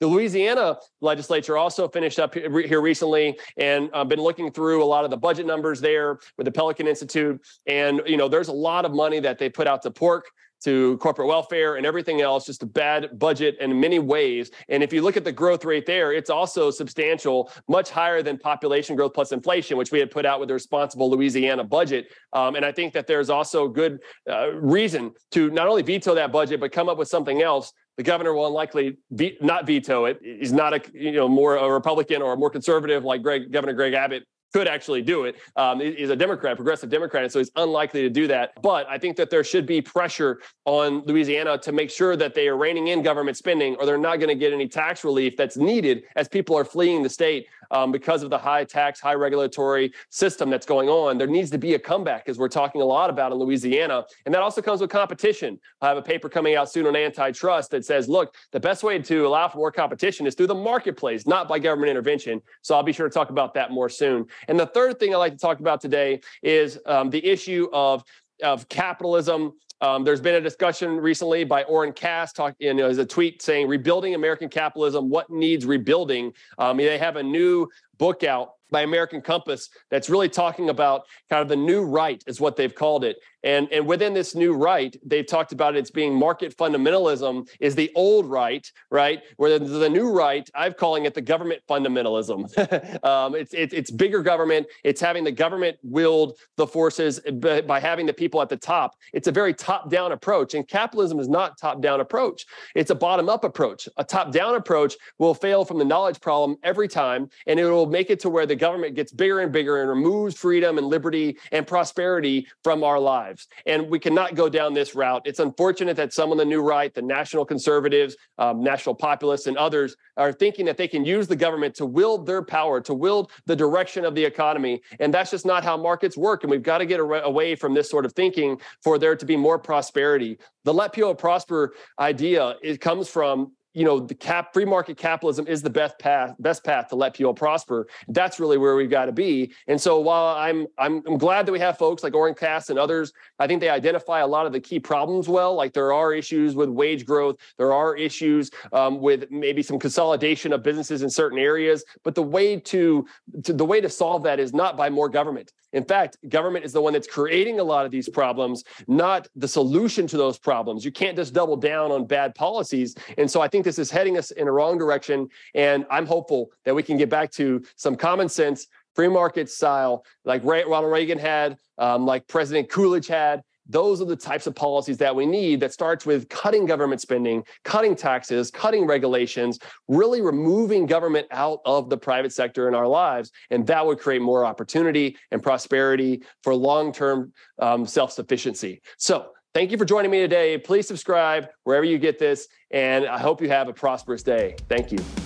The 0.02 0.08
Louisiana 0.08 0.78
legislature 1.00 1.58
also 1.58 1.88
finished 1.88 2.20
up 2.20 2.34
here 2.34 2.82
recently 2.82 3.40
and 3.58 3.90
uh, 3.94 4.04
been 4.04 4.20
looking 4.20 4.52
through 4.52 4.84
a 4.84 4.86
lot 4.86 5.06
of 5.06 5.10
the 5.10 5.18
budget 5.18 5.46
numbers 5.46 5.80
there 5.80 6.20
with 6.38 6.46
the 6.46 6.52
Pelican 6.52 6.86
Institute. 6.86 7.42
And, 7.66 8.02
you 8.06 8.18
know, 8.18 8.28
there's 8.28 8.50
a 8.50 8.54
lot 8.54 8.84
of 8.84 8.94
money 8.94 9.22
that 9.22 9.40
they 9.40 9.50
put 9.50 9.68
out 9.68 9.82
to 9.84 9.92
pork 9.92 10.26
to 10.66 10.98
corporate 10.98 11.28
welfare 11.28 11.76
and 11.76 11.86
everything 11.86 12.22
else, 12.22 12.46
just 12.46 12.64
a 12.64 12.66
bad 12.66 13.18
budget 13.18 13.56
in 13.60 13.80
many 13.80 14.00
ways. 14.00 14.52
And 14.68 14.82
if 14.82 14.92
you 14.92 15.02
look 15.02 15.16
at 15.16 15.24
the 15.24 15.32
growth 15.32 15.64
rate 15.64 15.86
there, 15.86 16.12
it's 16.12 16.30
also 16.30 16.72
substantial, 16.72 17.52
much 17.68 17.92
higher 17.92 18.24
than 18.24 18.38
population 18.38 18.96
growth 18.96 19.14
plus 19.14 19.32
inflation, 19.32 19.78
which 19.78 19.92
we 19.92 20.00
had 20.00 20.10
put 20.10 20.26
out 20.26 20.40
with 20.40 20.50
the 20.50 20.54
responsible 20.54 21.10
Louisiana 21.10 21.64
budget. 21.64 22.08
Um, 22.34 22.56
and 22.56 22.66
I 22.66 22.72
think 22.72 22.94
that 22.94 23.06
there's 23.06 23.30
also 23.30 23.68
good 23.68 24.00
uh, 24.30 24.54
reason 24.54 25.14
to 25.32 25.52
not 25.52 25.68
only 25.68 25.84
veto 25.84 26.16
that 26.16 26.32
budget, 26.32 26.60
but 26.60 26.72
come 26.72 26.90
up 26.90 26.98
with 26.98 27.08
something 27.08 27.42
else 27.42 27.72
the 27.98 28.04
governor 28.04 28.34
will 28.34 28.48
unlikely 28.48 28.98
be, 29.16 29.38
not 29.40 29.66
veto 29.66 30.04
it. 30.04 30.20
He's 30.22 30.52
not 30.52 30.74
a 30.74 30.82
you 30.94 31.14
know 31.14 31.30
more 31.30 31.56
a 31.56 31.72
Republican 31.72 32.22
or 32.22 32.34
a 32.34 32.38
more 32.38 32.50
conservative 32.50 33.06
like 33.06 33.22
Greg 33.22 33.52
Governor 33.54 33.72
Greg 33.72 33.94
Abbott 33.94 34.26
could 34.56 34.70
actually 34.70 35.02
do 35.02 35.26
it. 35.26 35.36
Um, 35.58 35.82
he's 35.82 36.10
a 36.10 36.16
Democrat, 36.16 36.56
progressive 36.56 36.90
Democrat, 36.90 37.24
and 37.24 37.32
so 37.34 37.40
he's 37.40 37.52
unlikely 37.58 38.04
to 38.04 38.10
do 38.10 38.26
that. 38.28 38.54
But 38.62 38.88
I 38.88 38.98
think 38.98 39.18
that 39.18 39.30
there 39.30 39.44
should 39.44 39.66
be 39.66 39.82
pressure 39.82 40.40
on 40.64 41.02
Louisiana 41.02 41.58
to 41.58 41.74
make 41.74 41.90
sure 41.90 42.16
that 42.16 42.34
they 42.34 42.48
are 42.48 42.56
reining 42.56 42.88
in 42.88 43.04
government 43.04 43.36
spending, 43.36 43.76
or 43.76 43.86
they're 43.86 43.98
not 43.98 44.16
going 44.22 44.30
to 44.30 44.36
get 44.36 44.54
any 44.54 44.70
tax 44.70 45.04
relief 45.04 45.36
that's 45.36 45.58
needed 45.58 46.04
as 46.16 46.30
people 46.30 46.58
are 46.58 46.64
fleeing 46.64 47.04
the 47.04 47.10
state 47.10 47.48
um, 47.72 47.92
because 47.92 48.24
of 48.24 48.30
the 48.30 48.38
high 48.38 48.64
tax, 48.64 49.02
high 49.02 49.16
regulatory 49.16 49.92
system 50.10 50.50
that's 50.50 50.66
going 50.66 50.88
on. 50.88 51.18
There 51.18 51.28
needs 51.28 51.52
to 51.52 51.58
be 51.58 51.74
a 51.74 51.80
comeback, 51.80 52.30
as 52.30 52.38
we're 52.38 52.48
talking 52.48 52.80
a 52.82 52.86
lot 52.86 53.10
about 53.10 53.34
in 53.34 53.38
Louisiana, 53.38 54.06
and 54.26 54.34
that 54.34 54.42
also 54.42 54.62
comes 54.62 54.80
with 54.80 54.90
competition. 54.90 55.60
I 55.82 55.90
have 55.90 55.98
a 55.98 56.02
paper 56.02 56.30
coming 56.30 56.56
out 56.56 56.72
soon 56.72 56.88
on 56.88 56.96
antitrust 56.96 57.72
that 57.72 57.84
says, 57.84 58.08
look, 58.08 58.34
the 58.54 58.60
best 58.62 58.84
way 58.84 59.00
to 59.00 59.28
allow 59.28 59.50
for 59.50 59.58
more 59.58 59.72
competition 59.72 60.26
is 60.26 60.34
through 60.34 60.48
the 60.48 60.56
marketplace, 60.56 61.28
not 61.28 61.50
by 61.50 61.60
government 61.60 61.90
intervention. 61.90 62.42
So 62.62 62.74
I'll 62.76 62.84
be 62.84 62.94
sure 62.94 63.10
to 63.10 63.14
talk 63.14 63.32
about 63.32 63.54
that 63.56 63.72
more 63.72 63.90
soon. 63.90 64.28
And 64.48 64.60
the 64.60 64.66
third 64.68 65.00
thing 65.00 65.14
I'd 65.14 65.18
like 65.18 65.34
to 65.34 65.40
talk 65.40 65.60
about 65.60 65.82
today 65.82 66.22
is 66.42 66.80
um, 66.86 67.10
the 67.10 67.26
issue 67.26 67.68
of 67.74 68.04
of 68.44 68.68
capitalism. 68.68 69.54
Um, 69.82 70.04
there's 70.04 70.22
been 70.22 70.36
a 70.36 70.42
discussion 70.42 70.98
recently 70.98 71.44
by 71.44 71.64
Oren 71.64 71.94
Cass, 71.94 72.32
talk, 72.34 72.56
you 72.60 72.74
know, 72.74 72.88
as 72.88 72.98
a 72.98 73.06
tweet 73.06 73.42
saying, 73.42 73.68
"Rebuilding 73.68 74.16
American 74.16 74.50
capitalism: 74.50 75.10
What 75.10 75.30
needs 75.30 75.66
rebuilding?" 75.66 76.34
Um, 76.58 76.78
they 76.78 76.98
have 76.98 77.18
a 77.18 77.24
new 77.24 77.68
book 77.98 78.24
out 78.24 78.52
by 78.72 78.82
American 78.82 79.22
Compass 79.22 79.70
that's 79.90 80.10
really 80.10 80.30
talking 80.30 80.70
about 80.70 81.04
kind 81.30 81.42
of 81.42 81.48
the 81.48 81.56
new 81.56 81.84
right, 81.84 82.24
is 82.28 82.42
what 82.42 82.56
they've 82.56 82.74
called 82.74 83.04
it. 83.04 83.18
And, 83.44 83.72
and 83.72 83.86
within 83.86 84.14
this 84.14 84.34
new 84.34 84.54
right, 84.54 84.96
they've 85.06 85.26
talked 85.26 85.52
about 85.52 85.76
it's 85.76 85.92
being 85.92 86.14
market 86.14 86.58
fundamentalism 86.58 87.48
is 87.60 87.76
the 87.76 87.92
old 87.96 88.26
right, 88.26 88.70
right? 88.90 89.22
Where 89.38 89.60
the, 89.60 89.66
the 89.66 89.90
new 89.90 90.12
right, 90.12 90.50
I'm 90.56 90.74
calling 90.74 91.06
it 91.06 91.14
the 91.14 91.22
government 91.22 91.62
fundamentalism. 91.70 93.04
um, 93.06 93.36
it's, 93.36 93.54
it's, 93.54 93.74
it's 93.74 93.92
bigger 93.92 94.24
government. 94.24 94.66
It's 94.84 95.00
having 95.00 95.24
the 95.24 95.32
government 95.32 95.78
wield 95.84 96.38
the 96.58 96.66
forces 96.66 97.20
by 97.68 97.80
having 97.80 98.08
the 98.08 98.14
people 98.14 98.42
at 98.42 98.50
the 98.50 98.58
top. 98.58 98.96
It's 99.14 99.28
a 99.28 99.32
very 99.32 99.54
top 99.66 99.90
down 99.90 100.12
approach. 100.12 100.54
And 100.54 100.68
capitalism 100.68 101.20
is 101.20 101.28
not 101.28 101.58
top 101.58 101.82
down 101.82 102.00
approach. 102.00 102.46
It's 102.76 102.92
a 102.92 102.96
bottom 102.96 103.30
up 103.30 103.44
approach. 103.44 103.90
A 103.98 104.04
top 104.04 104.32
down 104.32 104.54
approach 104.54 104.96
will 105.18 105.34
fail 105.34 105.66
from 105.66 105.80
the 105.80 105.86
knowledge 105.86 106.22
problem 106.22 106.58
every 106.62 106.88
time. 106.88 107.30
And 107.48 107.60
it 107.60 107.66
will 107.66 107.88
make 107.88 108.12
it 108.12 108.20
to 108.20 108.30
where 108.30 108.46
the 108.46 108.56
government 108.56 108.94
gets 108.96 109.12
bigger 109.12 109.40
and 109.40 109.52
bigger 109.52 109.82
and 109.82 109.90
removes 109.90 110.38
freedom 110.38 110.78
and 110.78 110.86
liberty 110.86 111.40
and 111.52 111.66
prosperity 111.66 112.48
from 112.64 112.84
our 112.84 113.00
lives. 113.00 113.48
And 113.66 113.90
we 113.90 113.98
cannot 113.98 114.36
go 114.36 114.50
down 114.50 114.76
this 114.76 114.94
route. 114.94 115.24
It's 115.26 115.40
unfortunate 115.40 115.98
that 115.98 116.14
some 116.14 116.30
on 116.30 116.38
the 116.38 116.46
new 116.46 116.62
right, 116.62 116.94
the 116.94 117.02
national 117.02 117.44
conservatives, 117.44 118.16
um, 118.38 118.64
national 118.64 118.94
populists, 118.94 119.48
and 119.48 119.58
others 119.58 119.96
are 120.18 120.32
thinking 120.32 120.66
that 120.66 120.78
they 120.78 120.88
can 120.88 121.04
use 121.04 121.28
the 121.28 121.36
government 121.36 121.74
to 121.76 121.88
wield 121.88 122.28
their 122.28 122.44
power, 122.44 122.80
to 122.82 122.94
wield 122.94 123.32
the 123.48 123.56
direction 123.56 124.06
of 124.06 124.14
the 124.14 124.24
economy. 124.24 124.82
And 125.00 125.12
that's 125.12 125.32
just 125.32 125.46
not 125.46 125.64
how 125.64 125.76
markets 125.76 126.16
work. 126.16 126.44
And 126.44 126.52
we've 126.52 126.62
got 126.62 126.78
to 126.78 126.86
get 126.86 127.00
away 127.00 127.56
from 127.56 127.74
this 127.74 127.90
sort 127.90 128.06
of 128.06 128.14
thinking 128.14 128.62
for 128.84 129.00
there 129.00 129.16
to 129.16 129.26
be 129.26 129.36
more 129.36 129.55
prosperity. 129.58 130.38
The 130.64 130.74
let 130.74 130.94
people 130.94 131.16
prosper 131.16 131.74
idea, 132.00 132.56
it 132.62 132.82
comes 132.82 133.08
from 133.10 133.54
you 133.76 133.86
know 133.86 134.00
the 134.00 134.16
cap 134.16 134.54
free 134.54 134.66
market 134.66 134.98
capitalism 134.98 135.48
is 135.48 135.62
the 135.62 135.70
best 135.70 136.00
path 136.00 136.36
best 136.40 136.64
path 136.64 136.88
to 136.90 136.96
let 136.96 137.14
people 137.14 137.34
prosper. 137.34 137.88
That's 138.08 138.40
really 138.40 138.58
where 138.58 138.76
we've 138.76 138.90
got 138.90 139.06
to 139.06 139.12
be. 139.12 139.54
And 139.68 139.80
so 139.80 140.00
while 140.00 140.36
i'm 140.36 140.68
i'm, 140.78 141.04
I'm 141.06 141.18
glad 141.18 141.46
that 141.46 141.52
we 141.52 141.60
have 141.60 141.78
folks 141.78 142.04
like 142.04 142.16
oren 142.16 142.34
cass 142.34 142.70
and 142.70 142.80
others 142.80 143.14
i 143.40 143.48
think 143.48 143.62
they 143.62 143.70
identify 143.70 144.22
a 144.22 144.28
lot 144.28 144.46
of 144.46 144.52
the 144.52 144.60
key 144.60 144.80
problems 144.80 145.28
well. 145.28 145.54
Like 145.56 145.74
there 145.74 145.94
are 145.94 146.14
issues 146.14 146.56
with 146.56 146.70
wage 146.70 147.06
growth. 147.06 147.38
There 147.58 147.74
are 147.74 147.96
issues 147.96 148.50
um, 148.72 149.00
with 149.00 149.30
maybe 149.30 149.62
some 149.62 149.78
consolidation 149.78 150.54
of 150.54 150.64
businesses 150.64 151.02
in 151.02 151.10
certain 151.10 151.38
areas. 151.38 151.84
But 152.04 152.16
the 152.16 152.24
way 152.24 152.60
to, 152.60 153.06
to 153.44 153.54
the 153.54 153.66
way 153.66 153.82
to 153.82 153.90
solve 153.90 154.24
that 154.24 154.40
is 154.40 154.54
not 154.54 154.78
by 154.78 154.90
more 154.90 155.10
government. 155.10 155.52
In 155.74 155.84
fact, 155.84 156.18
government 156.30 156.64
is 156.64 156.72
the 156.72 156.82
one 156.82 156.94
that's 156.94 157.08
creating 157.08 157.60
a 157.60 157.64
lot 157.64 157.86
of 157.86 157.92
these 157.92 158.08
problems, 158.08 158.64
not 158.88 159.28
the 159.36 159.48
solution 159.48 160.08
to 160.08 160.18
those 160.18 160.38
problems. 160.38 160.86
You 160.86 160.92
can't 160.92 161.18
just 161.18 161.34
double 161.34 161.58
down 161.58 161.92
on 161.92 162.06
bad 162.06 162.34
policies. 162.34 162.96
And 163.18 163.30
so 163.30 163.42
I 163.42 163.50
this 163.66 163.78
is 163.78 163.92
heading 163.92 164.18
us 164.18 164.32
in 164.32 164.48
a 164.48 164.52
wrong 164.52 164.78
direction. 164.78 165.28
And 165.54 165.86
I'm 165.92 166.06
hopeful 166.06 166.52
that 166.64 166.74
we 166.74 166.84
can 166.84 166.96
get 166.96 167.10
back 167.10 167.32
to 167.34 167.62
some 167.76 167.98
common 167.98 168.30
sense, 168.30 168.68
free 168.96 169.10
market 169.10 169.50
style, 169.50 170.06
like 170.24 170.42
Ronald 170.46 170.94
Reagan 170.94 171.20
had, 171.20 171.58
um, 171.78 172.06
like 172.06 172.26
President 172.28 172.70
Coolidge 172.70 173.08
had, 173.08 173.42
those 173.68 174.02
are 174.02 174.06
the 174.06 174.16
types 174.16 174.48
of 174.48 174.56
policies 174.56 174.98
that 174.98 175.16
we 175.16 175.26
need 175.26 175.60
that 175.60 175.74
starts 175.74 176.06
with 176.06 176.30
cutting 176.30 176.66
government 176.66 177.02
spending, 177.02 177.44
cutting 177.64 177.96
taxes, 177.96 178.52
cutting 178.52 178.86
regulations, 178.86 179.60
really 179.88 180.22
removing 180.22 180.86
government 180.86 181.28
out 181.32 181.60
of 181.66 181.90
the 181.90 181.98
private 181.98 182.32
sector 182.32 182.68
in 182.68 182.76
our 182.76 182.88
lives. 182.88 183.32
And 183.50 183.66
that 183.68 183.86
would 183.86 184.00
create 184.00 184.22
more 184.22 184.46
opportunity 184.46 185.18
and 185.32 185.42
prosperity 185.42 186.22
for 186.44 186.54
long 186.54 186.92
term 186.92 187.34
um, 187.60 187.86
self 187.86 188.12
sufficiency. 188.12 188.82
So, 188.98 189.32
thank 189.56 189.72
you 189.72 189.78
for 189.78 189.86
joining 189.86 190.12
me 190.12 190.20
today. 190.20 190.58
Please 190.58 190.86
subscribe 190.86 191.48
wherever 191.64 191.86
you 191.86 191.98
get 191.98 192.20
this. 192.20 192.50
And 192.72 193.08
I 193.08 193.18
hope 193.18 193.42
you 193.42 193.50
have 193.50 193.70
a 193.70 193.74
prosperous 193.74 194.22
day. 194.22 194.58
Thank 194.68 194.92
you. 194.92 195.25